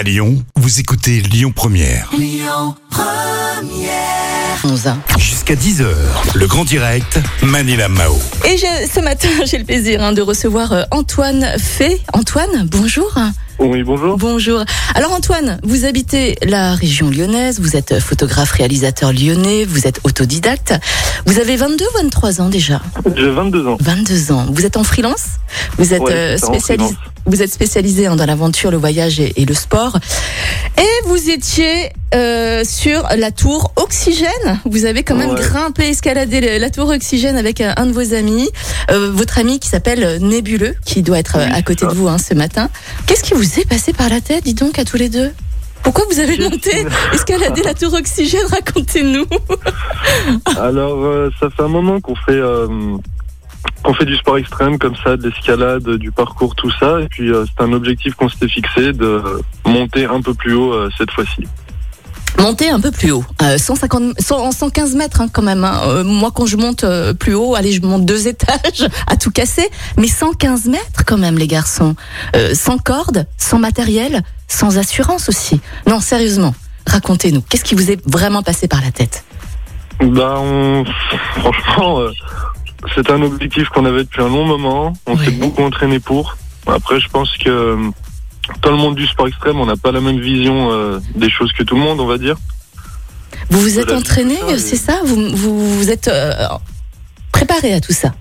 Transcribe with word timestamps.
À 0.00 0.02
Lyon, 0.02 0.42
vous 0.56 0.80
écoutez 0.80 1.20
Lyon 1.20 1.52
Première. 1.54 2.10
11. 4.64 4.94
Jusqu'à 5.18 5.54
10h, 5.54 5.84
le 6.36 6.46
grand 6.46 6.64
direct, 6.64 7.18
Manila 7.42 7.90
Mao. 7.90 8.18
Et 8.48 8.56
je- 8.56 8.88
ce 8.90 9.00
matin, 9.00 9.28
j'ai 9.44 9.58
le 9.58 9.64
plaisir 9.64 10.02
hein, 10.02 10.12
de 10.14 10.22
recevoir 10.22 10.72
euh, 10.72 10.82
Antoine 10.90 11.46
Fay. 11.58 12.00
Antoine, 12.14 12.66
bonjour. 12.70 13.14
Oui, 13.58 13.82
bonjour. 13.82 14.16
Bonjour. 14.16 14.64
Alors 14.94 15.12
Antoine, 15.12 15.60
vous 15.64 15.84
habitez 15.84 16.38
la 16.46 16.74
région 16.74 17.10
lyonnaise, 17.10 17.60
vous 17.60 17.76
êtes 17.76 18.00
photographe 18.00 18.52
réalisateur 18.52 19.12
lyonnais, 19.12 19.66
vous 19.66 19.86
êtes 19.86 20.00
autodidacte. 20.04 20.72
Vous 21.26 21.38
avez 21.38 21.56
22 21.56 21.84
ou 21.84 22.02
23 22.04 22.40
ans 22.40 22.48
déjà? 22.48 22.80
J'ai 23.16 23.28
22 23.28 23.66
ans. 23.66 23.76
22 23.82 24.32
ans. 24.32 24.46
Vous 24.50 24.64
êtes 24.64 24.78
en 24.78 24.84
freelance? 24.84 25.24
Vous 25.76 25.92
êtes 25.92 26.00
Ouais, 26.00 26.12
euh, 26.14 26.38
c'est 26.38 26.78
vous 27.26 27.42
êtes 27.42 27.52
spécialisé 27.52 28.06
hein, 28.06 28.16
dans 28.16 28.26
l'aventure, 28.26 28.70
le 28.70 28.76
voyage 28.76 29.20
et, 29.20 29.44
le 29.44 29.54
sport. 29.54 29.98
Et 30.78 31.06
vous 31.06 31.30
étiez 31.30 31.90
euh, 32.14 32.64
sur 32.64 33.06
la 33.16 33.30
tour 33.30 33.72
Oxygène. 33.76 34.60
Vous 34.64 34.84
avez 34.84 35.02
quand 35.02 35.14
même 35.16 35.30
Ouais. 35.30 35.40
grimpé, 35.40 35.88
escaladé 35.88 36.58
la 36.58 36.70
tour 36.70 36.88
Oxygène 36.88 37.36
avec 37.36 37.60
un, 37.60 37.74
un 37.76 37.86
de 37.86 37.92
vos 37.92 38.14
amis, 38.14 38.48
euh, 38.90 39.10
votre 39.12 39.38
ami 39.38 39.60
qui 39.60 39.68
s'appelle 39.68 40.18
Nébuleux, 40.20 40.74
qui 40.84 41.02
doit 41.02 41.18
être 41.18 41.36
euh, 41.36 41.46
Oui, 41.46 41.52
à 41.54 41.62
côté 41.62 41.86
de 41.86 41.92
vous 41.92 42.08
hein, 42.08 42.18
ce 42.18 42.34
matin. 42.34 42.68
Qu'est-ce 43.06 43.22
qui 43.22 43.34
vous 43.34 43.60
est 43.60 43.68
passé 43.68 43.92
par 43.92 44.08
la 44.08 44.20
tête, 44.20 44.44
dis 44.44 44.54
donc, 44.54 44.78
à 44.78 44.84
tous 44.84 44.96
les 44.96 45.08
deux? 45.08 45.30
Pourquoi 45.82 46.04
vous 46.10 46.18
avez 46.18 46.36
monté, 46.38 46.84
escaladé 47.14 47.62
la 47.62 47.74
tour 47.74 47.94
Oxygène? 47.94 48.44
Racontez-nous. 48.50 49.26
Alors, 50.60 51.04
euh, 51.04 51.30
ça 51.40 51.48
fait 51.50 51.62
un 51.62 51.68
moment 51.68 52.00
qu'on 52.00 52.14
fait 52.16 52.38
qu'on 53.82 53.94
fait 53.94 54.04
du 54.04 54.16
sport 54.16 54.38
extrême 54.38 54.78
comme 54.78 54.96
ça, 55.02 55.16
de 55.16 55.28
l'escalade, 55.28 55.88
du 55.96 56.10
parcours, 56.12 56.54
tout 56.54 56.70
ça. 56.78 57.00
Et 57.00 57.08
puis, 57.08 57.30
euh, 57.32 57.44
c'est 57.46 57.64
un 57.64 57.72
objectif 57.72 58.14
qu'on 58.14 58.28
s'était 58.28 58.48
fixé 58.48 58.92
de 58.92 59.22
monter 59.64 60.04
un 60.04 60.20
peu 60.20 60.34
plus 60.34 60.54
haut 60.54 60.72
euh, 60.72 60.90
cette 60.98 61.10
fois-ci. 61.10 61.46
Monter 62.38 62.70
un 62.70 62.80
peu 62.80 62.90
plus 62.90 63.10
haut, 63.10 63.24
euh, 63.42 63.58
150, 63.58 64.14
100, 64.18 64.52
115 64.52 64.94
mètres 64.94 65.20
hein, 65.20 65.26
quand 65.32 65.42
même. 65.42 65.64
hein. 65.64 65.80
Euh, 65.86 66.04
moi, 66.04 66.30
quand 66.34 66.46
je 66.46 66.56
monte 66.56 66.84
plus 67.18 67.34
haut, 67.34 67.54
allez, 67.54 67.72
je 67.72 67.82
monte 67.82 68.04
deux 68.06 68.28
étages 68.28 68.88
à 69.06 69.16
tout 69.16 69.30
casser, 69.30 69.68
mais 69.98 70.06
115 70.06 70.66
mètres 70.66 71.04
quand 71.06 71.18
même, 71.18 71.36
les 71.38 71.48
garçons. 71.48 71.96
Sans 72.54 72.78
corde, 72.78 73.26
sans 73.36 73.58
matériel, 73.58 74.22
sans 74.46 74.78
assurance 74.78 75.28
aussi. 75.28 75.60
Non, 75.86 76.00
sérieusement, 76.00 76.54
racontez-nous. 76.86 77.42
Qu'est-ce 77.42 77.64
qui 77.64 77.74
vous 77.74 77.90
est 77.90 78.00
vraiment 78.06 78.42
passé 78.42 78.68
par 78.68 78.80
la 78.80 78.90
tête? 78.92 79.24
Bah, 80.00 80.36
on... 80.38 80.84
franchement, 81.40 82.00
c'est 82.94 83.10
un 83.10 83.20
objectif 83.22 83.68
qu'on 83.68 83.84
avait 83.84 84.04
depuis 84.04 84.22
un 84.22 84.28
long 84.28 84.44
moment. 84.46 84.92
On 85.06 85.16
Ouais. 85.16 85.24
s'est 85.24 85.30
beaucoup 85.32 85.62
entraîné 85.62 86.00
pour. 86.00 86.36
Après, 86.66 87.00
je 87.00 87.08
pense 87.08 87.36
que 87.36 87.48
euh, 87.50 87.76
dans 88.62 88.70
le 88.70 88.76
monde 88.76 88.94
du 88.96 89.06
sport 89.06 89.28
extrême, 89.28 89.60
on 89.60 89.66
n'a 89.66 89.76
pas 89.76 89.92
la 89.92 90.00
même 90.00 90.20
vision 90.20 90.70
euh, 90.72 90.98
des 91.14 91.30
choses 91.30 91.52
que 91.52 91.62
tout 91.62 91.74
le 91.76 91.82
monde, 91.82 92.00
on 92.00 92.06
va 92.06 92.18
dire. 92.18 92.36
Vous 93.50 93.60
vous 93.60 93.78
êtes 93.78 93.90
entraîné, 93.92 94.36
c'est 94.48 94.58
ça, 94.58 94.58
c'est 94.68 94.76
ça? 94.76 95.00
Vous, 95.04 95.28
vous 95.36 95.76
vous 95.78 95.90
êtes 95.90 96.08
euh, 96.08 96.34
préparé 97.32 97.72
à 97.74 97.80
tout 97.80 97.92
ça? 97.92 98.12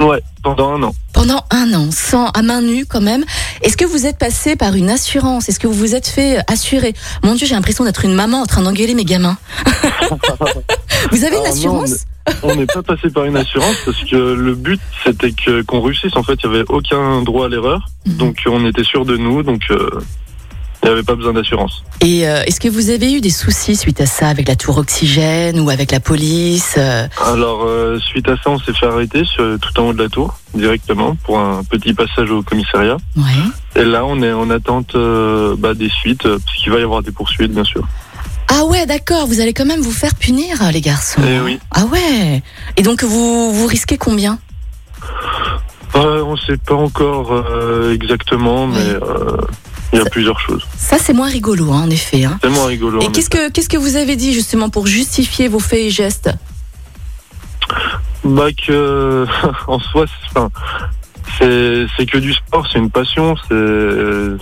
Ouais, 0.00 0.22
pendant 0.44 0.74
un 0.76 0.82
an. 0.84 0.94
pendant 1.12 1.42
un 1.50 1.72
an, 1.74 1.88
sans 1.90 2.26
à 2.28 2.42
main 2.42 2.60
nue 2.62 2.86
quand 2.86 3.00
même. 3.00 3.24
Est-ce 3.62 3.76
que 3.76 3.84
vous 3.84 4.06
êtes 4.06 4.16
passé 4.18 4.54
par 4.54 4.74
une 4.76 4.90
assurance? 4.90 5.48
Est-ce 5.48 5.58
que 5.58 5.66
vous 5.66 5.74
vous 5.74 5.96
êtes 5.96 6.06
fait 6.06 6.38
euh, 6.38 6.42
assurer? 6.46 6.94
Mon 7.24 7.34
Dieu, 7.34 7.48
j'ai 7.48 7.56
l'impression 7.56 7.82
d'être 7.84 8.04
une 8.04 8.14
maman 8.14 8.42
en 8.42 8.46
train 8.46 8.62
d'engueuler 8.62 8.94
mes 8.94 9.04
gamins. 9.04 9.36
vous 11.10 11.24
avez 11.24 11.36
une 11.36 11.42
non, 11.42 11.50
assurance? 11.50 12.04
On 12.42 12.54
n'est 12.56 12.66
pas 12.66 12.82
passé 12.82 13.10
par 13.10 13.24
une 13.24 13.36
assurance 13.36 13.76
parce 13.84 14.02
que 14.04 14.16
le 14.16 14.54
but 14.54 14.80
c'était 15.04 15.32
que 15.32 15.62
qu'on 15.62 15.80
réussisse. 15.80 16.16
En 16.16 16.22
fait, 16.22 16.38
il 16.42 16.50
y 16.50 16.54
avait 16.54 16.64
aucun 16.68 17.22
droit 17.22 17.46
à 17.46 17.48
l'erreur, 17.48 17.88
Mhm. 18.06 18.16
donc 18.16 18.42
on 18.46 18.66
était 18.66 18.84
sûr 18.84 19.04
de 19.04 19.16
nous, 19.16 19.42
donc 19.42 19.62
euh, 19.70 19.90
il 20.82 20.86
n'y 20.86 20.92
avait 20.92 21.02
pas 21.02 21.14
besoin 21.16 21.32
d'assurance. 21.32 21.82
Et 22.00 22.28
euh, 22.28 22.42
est-ce 22.46 22.60
que 22.60 22.68
vous 22.68 22.90
avez 22.90 23.12
eu 23.12 23.20
des 23.20 23.30
soucis 23.30 23.74
suite 23.76 24.00
à 24.00 24.06
ça 24.06 24.28
avec 24.28 24.46
la 24.48 24.54
tour 24.56 24.78
oxygène 24.78 25.58
ou 25.60 25.70
avec 25.70 25.90
la 25.90 25.98
police 26.00 26.76
euh, 26.78 27.06
Alors 27.26 27.64
euh, 27.64 27.98
suite 27.98 28.28
à 28.28 28.36
ça, 28.36 28.50
on 28.50 28.58
s'est 28.58 28.72
fait 28.72 28.86
arrêter 28.86 29.24
sur, 29.24 29.58
tout 29.58 29.80
en 29.80 29.88
haut 29.88 29.92
de 29.92 30.02
la 30.02 30.08
tour 30.08 30.38
directement 30.54 31.16
pour 31.24 31.38
un 31.38 31.62
petit 31.64 31.94
passage 31.94 32.30
au 32.30 32.42
commissariat. 32.42 32.96
Ouais. 33.16 33.82
Et 33.82 33.84
là, 33.84 34.04
on 34.06 34.22
est 34.22 34.32
en 34.32 34.50
attente 34.50 34.94
euh, 34.94 35.56
bah, 35.58 35.74
des 35.74 35.88
suites 35.88 36.22
parce 36.22 36.56
qu'il 36.56 36.72
va 36.72 36.78
y 36.78 36.82
avoir 36.82 37.02
des 37.02 37.12
poursuites, 37.12 37.52
bien 37.52 37.64
sûr. 37.64 37.82
Ah 38.48 38.64
ouais, 38.64 38.86
d'accord. 38.86 39.26
Vous 39.26 39.40
allez 39.40 39.52
quand 39.52 39.66
même 39.66 39.80
vous 39.80 39.92
faire 39.92 40.14
punir, 40.14 40.56
les 40.72 40.80
garçons. 40.80 41.20
Eh 41.26 41.40
oui. 41.40 41.58
Ah 41.70 41.84
ouais. 41.86 42.42
Et 42.76 42.82
donc 42.82 43.04
vous 43.04 43.52
vous 43.52 43.66
risquez 43.66 43.98
combien? 43.98 44.38
Euh, 45.94 46.22
on 46.22 46.32
ne 46.32 46.38
sait 46.38 46.56
pas 46.56 46.74
encore 46.74 47.32
euh, 47.32 47.94
exactement, 47.94 48.66
mais 48.66 48.76
Oui. 48.78 48.98
euh, 49.02 49.36
il 49.92 49.98
y 49.98 50.00
a 50.00 50.04
Ça- 50.04 50.10
plusieurs 50.10 50.38
choses. 50.40 50.66
Ça, 50.76 50.96
c'est 50.98 51.14
moins 51.14 51.28
rigolo, 51.30 51.72
hein, 51.72 51.84
en 51.86 51.90
effet. 51.90 52.24
Hein. 52.24 52.38
C'est 52.42 52.50
moins 52.50 52.66
rigolo. 52.66 53.00
Et 53.00 53.10
qu'est-ce 53.10 53.30
que 53.30 53.50
qu'est-ce 53.50 53.68
que 53.70 53.78
vous 53.78 53.96
avez 53.96 54.16
dit 54.16 54.32
justement 54.34 54.68
pour 54.70 54.86
justifier 54.86 55.48
vos 55.48 55.60
faits 55.60 55.80
et 55.80 55.90
gestes? 55.90 56.30
Bah 58.24 58.48
que 58.52 59.26
en 59.66 59.78
soi, 59.78 60.04
c'est 61.38 62.06
que 62.06 62.18
du 62.18 62.32
sport, 62.34 62.66
c'est 62.72 62.78
une 62.78 62.90
passion. 62.90 63.34
C'est 63.48 64.36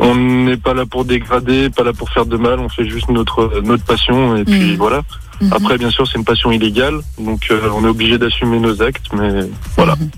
on 0.00 0.14
n'est 0.14 0.56
pas 0.56 0.74
là 0.74 0.86
pour 0.86 1.04
dégrader, 1.04 1.70
pas 1.70 1.84
là 1.84 1.92
pour 1.92 2.08
faire 2.10 2.26
de 2.26 2.36
mal. 2.36 2.58
On 2.60 2.68
fait 2.68 2.88
juste 2.88 3.08
notre 3.10 3.60
notre 3.62 3.84
passion 3.84 4.36
et 4.36 4.44
puis 4.44 4.72
Mhm. 4.72 4.76
voilà. 4.76 5.02
Mhm. 5.40 5.52
Après, 5.52 5.76
bien 5.78 5.90
sûr, 5.90 6.06
c'est 6.06 6.18
une 6.18 6.24
passion 6.24 6.50
illégale, 6.52 7.00
donc 7.18 7.48
euh, 7.50 7.68
on 7.74 7.84
est 7.84 7.88
obligé 7.88 8.16
d'assumer 8.18 8.58
nos 8.58 8.80
actes, 8.82 9.06
mais 9.12 9.46
voilà. 9.76 9.96
Mhm. 9.96 10.10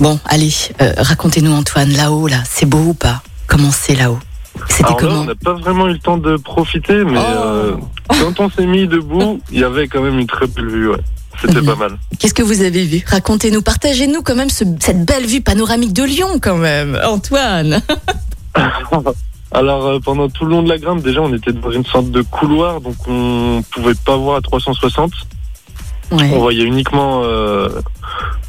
Bon, 0.00 0.18
allez, 0.26 0.52
euh, 0.80 0.92
racontez-nous 0.96 1.52
Antoine, 1.52 1.90
là-haut, 1.92 2.26
là, 2.26 2.38
c'est 2.48 2.66
beau 2.66 2.78
ou 2.78 2.94
pas? 2.94 3.22
Comment 3.46 3.70
c'est 3.70 3.94
là-haut? 3.94 4.18
C'était 4.68 4.82
là, 4.90 4.96
comment? 4.98 5.20
on 5.20 5.24
n'a 5.24 5.34
pas 5.34 5.52
vraiment 5.54 5.86
eu 5.88 5.92
le 5.92 5.98
temps 5.98 6.16
de 6.18 6.36
profiter, 6.36 7.04
mais 7.04 7.18
Oh. 7.18 7.42
euh, 7.44 7.76
quand 8.08 8.40
on 8.40 8.50
s'est 8.50 8.66
mis 8.66 8.86
debout, 8.86 9.40
il 9.52 9.60
y 9.60 9.64
avait 9.64 9.86
quand 9.88 10.02
même 10.02 10.18
une 10.18 10.26
très 10.26 10.46
belle 10.46 10.66
vue. 10.68 10.88
Ouais. 10.90 10.98
C'était 11.40 11.60
Mhm. 11.60 11.66
pas 11.66 11.76
mal. 11.76 11.98
Qu'est-ce 12.18 12.34
que 12.34 12.42
vous 12.42 12.60
avez 12.62 12.84
vu? 12.84 13.02
Racontez-nous, 13.06 13.62
partagez-nous 13.62 14.22
quand 14.22 14.34
même 14.34 14.50
ce- 14.50 14.64
cette 14.80 15.04
belle 15.04 15.26
vue 15.26 15.40
panoramique 15.40 15.92
de 15.92 16.04
Lyon 16.04 16.38
quand 16.40 16.56
même, 16.58 16.98
Antoine. 17.04 17.82
Alors 19.54 19.86
euh, 19.86 19.98
pendant 20.00 20.28
tout 20.30 20.44
le 20.46 20.52
long 20.52 20.62
de 20.62 20.68
la 20.68 20.78
grimpe, 20.78 21.02
déjà 21.02 21.20
on 21.20 21.32
était 21.34 21.52
dans 21.52 21.70
une 21.70 21.84
sorte 21.84 22.10
de 22.10 22.22
couloir, 22.22 22.80
donc 22.80 22.96
on 23.06 23.62
pouvait 23.70 23.94
pas 23.94 24.16
voir 24.16 24.36
à 24.36 24.40
360. 24.40 25.12
Ouais. 26.12 26.30
On 26.34 26.38
voyait 26.40 26.64
uniquement 26.64 27.22
euh, 27.24 27.68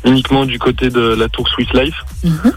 uniquement 0.05 0.45
du 0.45 0.59
côté 0.59 0.89
de 0.89 1.01
la 1.01 1.27
tour 1.29 1.47
Swiss 1.49 1.67
Life. 1.73 1.95
Mhm. 2.23 2.53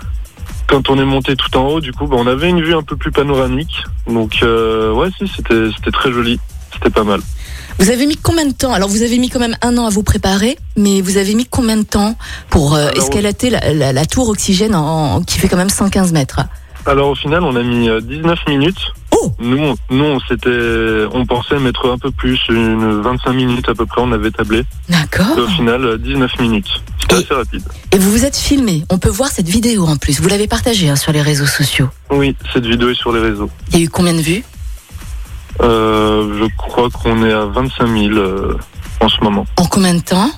Quand 0.68 0.90
on 0.90 0.98
est 0.98 1.04
monté 1.04 1.36
tout 1.36 1.56
en 1.56 1.66
haut, 1.68 1.80
du 1.80 1.92
coup, 1.92 2.06
bah, 2.08 2.16
on 2.18 2.26
avait 2.26 2.48
une 2.48 2.60
vue 2.60 2.74
un 2.74 2.82
peu 2.82 2.96
plus 2.96 3.12
panoramique. 3.12 3.84
Donc 4.08 4.38
euh, 4.42 4.92
ouais, 4.92 5.08
si 5.18 5.26
c'était 5.28 5.90
très 5.92 6.12
joli, 6.12 6.38
c'était 6.72 6.90
pas 6.90 7.04
mal. 7.04 7.20
Vous 7.78 7.90
avez 7.90 8.06
mis 8.06 8.16
combien 8.16 8.46
de 8.46 8.52
temps? 8.52 8.72
Alors 8.72 8.88
vous 8.88 9.02
avez 9.02 9.18
mis 9.18 9.28
quand 9.28 9.38
même 9.40 9.56
un 9.62 9.76
an 9.78 9.86
à 9.86 9.90
vous 9.90 10.02
préparer, 10.02 10.56
mais 10.76 11.00
vous 11.02 11.16
avez 11.18 11.34
mis 11.34 11.46
combien 11.46 11.76
de 11.76 11.82
temps 11.84 12.16
pour 12.50 12.74
euh, 12.74 12.88
Alors, 12.88 13.04
escalader 13.04 13.50
la, 13.50 13.72
la- 13.72 13.92
la 13.92 14.06
tour 14.06 14.28
oxygène 14.28 14.74
en, 14.74 15.22
qui 15.22 15.38
fait 15.38 15.48
quand 15.48 15.56
même 15.56 15.68
115 15.68 16.12
mètres? 16.12 16.40
Alors 16.86 17.10
au 17.10 17.14
final, 17.14 17.42
on 17.42 17.56
a 17.56 17.62
mis 17.62 17.88
euh, 17.88 18.00
19 18.00 18.38
minutes. 18.48 18.78
Oh 19.10 19.32
Nous, 19.40 19.58
on, 19.58 19.74
nous, 19.90 20.04
on 20.04 20.20
s'était, 20.20 21.06
on 21.12 21.24
pensait 21.26 21.58
mettre 21.58 21.90
un 21.90 21.98
peu 21.98 22.10
plus, 22.10 22.38
une 22.48 23.00
25 23.02 23.32
minutes 23.32 23.68
à 23.68 23.74
peu 23.74 23.86
près, 23.86 24.00
on 24.02 24.12
avait 24.12 24.30
tablé. 24.30 24.60
Et 24.60 24.92
D'accord. 24.92 25.36
au 25.38 25.46
final, 25.48 25.84
euh, 25.84 25.98
19 25.98 26.38
minutes. 26.40 26.68
C'était 27.00 27.16
Et- 27.16 27.18
assez 27.24 27.34
rapide. 27.34 27.62
Et 27.92 27.98
vous 27.98 28.10
vous 28.10 28.24
êtes 28.24 28.36
filmé. 28.36 28.84
On 28.90 28.98
peut 28.98 29.08
voir 29.08 29.30
cette 29.30 29.48
vidéo 29.48 29.84
en 29.86 29.96
plus. 29.96 30.20
Vous 30.20 30.28
l'avez 30.28 30.46
partagée 30.46 30.88
hein, 30.88 30.96
sur 30.96 31.12
les 31.12 31.22
réseaux 31.22 31.46
sociaux. 31.46 31.88
Oui, 32.10 32.36
cette 32.52 32.66
vidéo 32.66 32.90
est 32.90 32.94
sur 32.94 33.12
les 33.12 33.20
réseaux. 33.20 33.50
Il 33.72 33.78
y 33.78 33.82
a 33.82 33.84
eu 33.84 33.88
combien 33.88 34.14
de 34.14 34.20
vues? 34.20 34.44
Euh, 35.62 36.38
je 36.40 36.46
crois 36.56 36.88
qu'on 36.90 37.24
est 37.24 37.32
à 37.32 37.46
25 37.46 37.86
000 37.86 38.14
euh, 38.16 38.58
en 39.00 39.08
ce 39.08 39.20
moment. 39.24 39.46
En 39.56 39.64
combien 39.66 39.94
de 39.94 40.00
temps? 40.02 40.30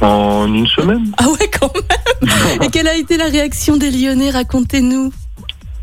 En 0.00 0.46
une 0.52 0.66
semaine 0.66 1.12
Ah 1.18 1.28
ouais, 1.28 1.50
quand 1.60 1.70
même. 1.74 2.62
Et 2.62 2.68
quelle 2.70 2.88
a 2.88 2.96
été 2.96 3.16
la 3.16 3.26
réaction 3.26 3.76
des 3.76 3.90
Lyonnais? 3.90 4.30
Racontez-nous. 4.30 5.12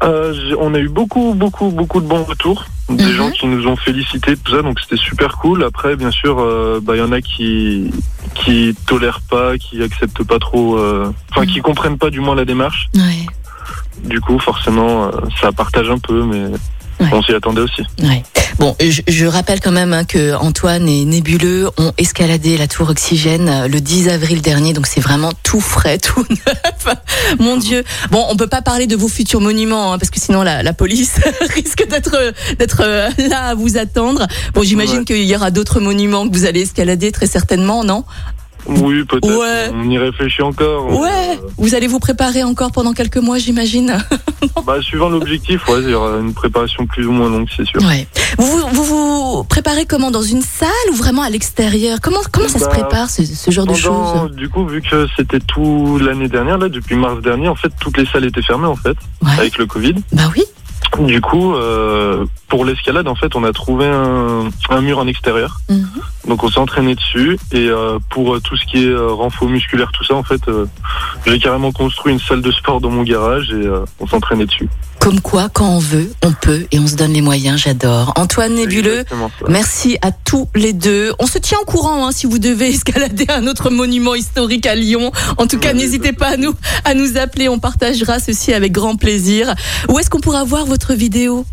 Euh, 0.03 0.55
On 0.59 0.73
a 0.73 0.79
eu 0.79 0.89
beaucoup, 0.89 1.33
beaucoup, 1.33 1.69
beaucoup 1.69 2.01
de 2.01 2.07
bons 2.07 2.23
retours. 2.23 2.65
Des 2.89 3.03
Mhm. 3.05 3.11
gens 3.11 3.31
qui 3.31 3.47
nous 3.47 3.65
ont 3.67 3.75
félicités, 3.77 4.35
tout 4.37 4.51
ça, 4.55 4.61
donc 4.61 4.79
c'était 4.79 4.97
super 5.01 5.37
cool. 5.37 5.63
Après, 5.63 5.95
bien 5.95 6.11
sûr, 6.11 6.37
euh, 6.39 6.79
bah, 6.83 6.95
il 6.95 6.99
y 6.99 7.01
en 7.03 7.11
a 7.11 7.21
qui 7.21 7.91
qui 8.35 8.75
tolèrent 8.87 9.21
pas, 9.29 9.57
qui 9.57 9.81
acceptent 9.83 10.23
pas 10.23 10.39
trop, 10.39 10.77
euh, 10.77 11.11
enfin, 11.31 11.45
qui 11.45 11.59
comprennent 11.61 11.97
pas 11.97 12.09
du 12.09 12.19
moins 12.19 12.35
la 12.35 12.45
démarche. 12.45 12.89
Ouais. 12.95 13.25
Du 14.03 14.19
coup, 14.19 14.39
forcément, 14.39 15.11
ça 15.39 15.51
partage 15.51 15.89
un 15.89 15.99
peu, 15.99 16.23
mais 16.23 16.45
Ouais. 16.99 17.09
on 17.13 17.21
s'y 17.23 17.33
attendait 17.33 17.61
aussi. 17.61 17.83
Ouais. 18.01 18.23
Bon, 18.59 18.75
je, 18.79 19.01
je 19.07 19.25
rappelle 19.25 19.59
quand 19.59 19.71
même 19.71 19.93
hein, 19.93 20.03
que 20.05 20.35
Antoine 20.35 20.87
et 20.87 21.05
Nébuleux 21.05 21.69
ont 21.77 21.91
escaladé 21.97 22.57
la 22.57 22.67
tour 22.67 22.89
Oxygène 22.89 23.49
euh, 23.49 23.67
le 23.67 23.81
10 23.81 24.09
avril 24.09 24.41
dernier, 24.41 24.73
donc 24.73 24.87
c'est 24.87 24.99
vraiment 25.01 25.31
tout 25.43 25.59
frais, 25.59 25.97
tout 25.99 26.25
neuf. 26.29 26.95
Mon 27.39 27.57
Dieu. 27.57 27.83
Bon, 28.11 28.25
on 28.29 28.35
peut 28.37 28.47
pas 28.47 28.61
parler 28.61 28.87
de 28.87 28.95
vos 28.95 29.07
futurs 29.07 29.41
monuments 29.41 29.93
hein, 29.93 29.97
parce 29.97 30.11
que 30.11 30.19
sinon 30.19 30.43
la, 30.43 30.63
la 30.63 30.73
police 30.73 31.15
risque 31.55 31.87
d'être 31.89 32.33
d'être 32.57 32.81
euh, 32.85 33.09
là 33.29 33.47
à 33.49 33.55
vous 33.55 33.77
attendre. 33.77 34.27
Bon, 34.53 34.63
j'imagine 34.63 34.99
Ouais. 34.99 35.05
qu'il 35.05 35.23
y 35.23 35.35
aura 35.35 35.49
d'autres 35.49 35.79
monuments 35.79 36.27
que 36.29 36.33
vous 36.33 36.45
allez 36.45 36.61
escalader 36.61 37.11
très 37.11 37.25
certainement, 37.27 37.83
non? 37.83 38.03
Oui, 38.65 39.03
peut-être. 39.05 39.37
Ouais. 39.37 39.71
On 39.73 39.89
y 39.89 39.97
réfléchit 39.97 40.41
encore. 40.41 40.89
Ouais, 40.99 41.39
vous 41.57 41.75
allez 41.75 41.87
vous 41.87 41.99
préparer 41.99 42.43
encore 42.43 42.71
pendant 42.71 42.93
quelques 42.93 43.17
mois, 43.17 43.37
j'imagine. 43.37 43.91
Euh, 44.43 44.47
bah, 44.65 44.81
suivant 44.81 45.09
l'objectif, 45.09 45.67
ouais, 45.67 45.81
il 45.83 45.89
y 45.89 45.93
aura 45.93 46.17
une 46.19 46.33
préparation 46.33 46.85
plus 46.85 47.05
ou 47.05 47.11
moins 47.11 47.29
longue, 47.29 47.47
c'est 47.55 47.65
sûr. 47.65 47.81
Ouais. 47.83 48.07
Vous, 48.37 48.45
vous 48.47 48.83
vous 48.83 48.83
vous 49.37 49.43
préparez 49.43 49.85
comment 49.85 50.11
Dans 50.11 50.21
une 50.21 50.41
salle 50.41 50.69
ou 50.91 50.95
vraiment 50.95 51.21
à 51.23 51.29
l'extérieur? 51.29 51.99
Comment 52.01 52.19
comment 52.31 52.47
ça 52.47 52.59
se 52.59 52.65
Bah, 52.65 52.69
prépare 52.71 53.09
ce, 53.09 53.25
ce 53.25 53.51
genre 53.51 53.65
de 53.65 53.73
choses? 53.73 54.31
du 54.35 54.49
coup, 54.49 54.65
vu 54.65 54.81
que 54.81 55.07
c'était 55.17 55.39
tout 55.39 55.97
l'année 56.01 56.27
dernière, 56.29 56.57
là, 56.57 56.69
depuis 56.69 56.95
mars 56.95 57.21
dernier, 57.21 57.47
en 57.47 57.55
fait, 57.55 57.71
toutes 57.79 57.97
les 57.97 58.05
salles 58.05 58.25
étaient 58.25 58.41
fermées, 58.41 58.67
en 58.67 58.75
fait, 58.75 58.95
Ouais. 59.23 59.31
avec 59.37 59.57
le 59.57 59.65
Covid. 59.65 59.95
Bah 60.11 60.23
oui. 60.35 60.43
Du 60.99 61.21
coup, 61.21 61.55
euh, 61.55 62.25
pour 62.47 62.65
l'escalade, 62.65 63.07
en 63.07 63.15
fait, 63.15 63.35
on 63.35 63.43
a 63.43 63.51
trouvé 63.51 63.87
un, 63.87 64.49
un 64.69 64.81
mur 64.81 64.99
en 64.99 65.07
extérieur. 65.07 65.59
Mhm. 65.69 65.87
Donc, 66.27 66.43
on 66.43 66.49
s'est 66.49 66.59
entraîné 66.59 66.95
dessus. 66.95 67.37
Et 67.51 67.67
euh, 67.67 67.97
pour 68.09 68.35
euh, 68.35 68.39
tout 68.39 68.55
ce 68.55 68.65
qui 68.65 68.83
est 68.83 68.89
euh, 68.89 69.11
renfort 69.11 69.49
musculaire, 69.49 69.91
tout 69.91 70.03
ça, 70.03 70.13
en 70.13 70.23
fait, 70.23 70.47
euh, 70.47 70.65
j'ai 71.25 71.39
carrément 71.39 71.71
construit 71.71 72.13
une 72.13 72.19
salle 72.19 72.41
de 72.41 72.51
sport 72.51 72.79
dans 72.79 72.91
mon 72.91 73.03
garage 73.03 73.49
et 73.49 73.65
euh, 73.65 73.85
on 73.99 74.07
s'entraînait 74.07 74.45
dessus. 74.45 74.69
Comme 75.03 75.19
quoi, 75.19 75.49
quand 75.49 75.67
on 75.67 75.79
veut, 75.79 76.09
on 76.23 76.31
peut 76.31 76.65
et 76.71 76.79
on 76.79 76.87
se 76.87 76.95
donne 76.95 77.11
les 77.11 77.19
moyens. 77.19 77.59
J'adore. 77.59 78.13
Antoine 78.15 78.53
Nébuleux. 78.55 79.03
Merci 79.49 79.97
à 80.01 80.13
tous 80.13 80.47
les 80.55 80.71
deux. 80.71 81.11
On 81.19 81.25
se 81.27 81.39
tient 81.39 81.57
au 81.61 81.65
courant 81.65 82.07
hein, 82.07 82.13
si 82.13 82.25
vous 82.25 82.39
devez 82.39 82.69
escalader 82.73 83.25
un 83.27 83.45
autre 83.47 83.69
monument 83.69 84.15
historique 84.15 84.65
à 84.65 84.75
Lyon. 84.75 85.11
En 85.37 85.45
tout 85.45 85.59
cas, 85.59 85.73
Oui, 85.73 85.79
n'hésitez 85.79 86.13
pas 86.13 86.29
à 86.29 86.37
nous 86.37 86.55
à 86.85 86.93
nous 86.93 87.17
appeler. 87.17 87.49
On 87.49 87.59
partagera 87.59 88.21
ceci 88.21 88.53
avec 88.53 88.71
grand 88.71 88.95
plaisir. 88.95 89.53
Où 89.89 89.99
est-ce 89.99 90.09
qu'on 90.09 90.21
pourra 90.21 90.45
voir 90.45 90.65
votre 90.65 90.93
vidéo? 90.93 91.45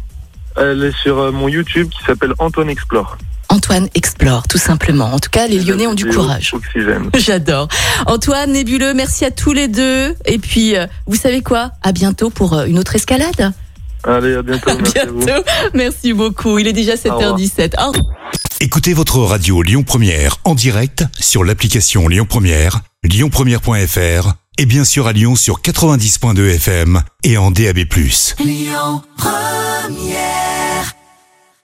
Elle 0.56 0.84
est 0.84 0.96
sur 1.02 1.18
euh, 1.18 1.32
mon 1.32 1.48
YouTube 1.48 1.88
qui 1.88 2.04
s'appelle 2.04 2.34
Antoine 2.38 2.70
Explore. 2.70 3.18
Antoine 3.50 3.88
explore, 3.94 4.46
tout 4.48 4.58
simplement. 4.58 5.12
En 5.12 5.18
tout 5.18 5.28
cas, 5.28 5.46
les 5.46 5.58
Lyonnais 5.58 5.86
ont 5.88 5.94
du 5.94 6.06
courage. 6.06 6.54
J'adore. 7.14 7.68
Antoine 8.06 8.52
Nébuleux, 8.52 8.94
merci 8.94 9.24
à 9.24 9.30
tous 9.32 9.52
les 9.52 9.68
deux. 9.68 10.14
Et 10.24 10.38
puis, 10.38 10.76
euh, 10.76 10.86
vous 11.06 11.16
savez 11.16 11.42
quoi? 11.42 11.72
À 11.82 11.92
bientôt 11.92 12.30
pour 12.30 12.54
euh, 12.54 12.66
une 12.66 12.78
autre 12.78 12.94
escalade. 12.94 13.52
Allez, 14.04 14.34
à 14.34 14.42
bientôt. 14.42 14.70
À 14.70 14.74
Merci 14.76 14.98
à 14.98 15.06
vous. 15.06 15.24
bientôt. 15.24 15.42
Merci 15.74 16.12
beaucoup. 16.12 16.58
Il 16.58 16.68
est 16.68 16.72
déjà 16.72 16.92
revoir. 16.92 17.36
7h17. 17.36 17.74
Au 17.82 17.88
revoir. 17.92 18.06
Écoutez 18.60 18.92
votre 18.94 19.18
radio 19.18 19.62
Lyon 19.62 19.82
Première 19.82 20.36
en 20.44 20.54
direct 20.54 21.04
sur 21.18 21.44
l'application 21.44 22.08
Lyon 22.08 22.26
Première, 22.28 22.80
lyonpremière.fr 23.02 24.34
et 24.58 24.66
bien 24.66 24.84
sûr 24.84 25.06
à 25.06 25.12
Lyon 25.12 25.34
sur 25.34 25.60
90.2 25.60 26.54
FM 26.56 27.02
et 27.24 27.38
en 27.38 27.50
DAB+. 27.50 27.80